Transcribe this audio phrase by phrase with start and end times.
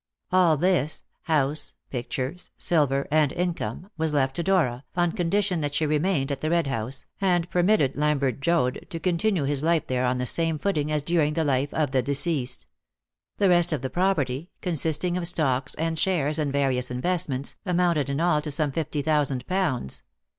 [0.31, 5.85] All this house, pictures, silver, and income was left to Dora, on condition that she
[5.85, 10.17] remained at the Red House, and permitted Lambert Joad to continue his life there on
[10.17, 12.65] the same footing as during the life of the deceased.
[13.37, 18.19] The rest of the property, consisting of stocks and shares and various investments, amounted in
[18.19, 20.01] all to some fifty thousand pounds.